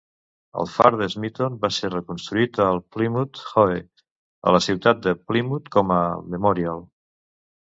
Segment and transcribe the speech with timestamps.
[0.61, 5.95] El far de Smeaton va ser reconstruït al Plymouth Hoe,a la ciutat de Plymouth, com
[5.99, 6.01] a
[6.39, 6.83] memorial.